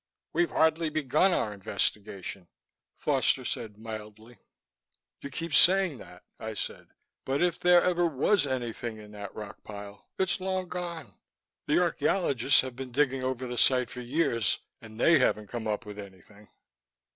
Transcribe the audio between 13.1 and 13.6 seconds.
over the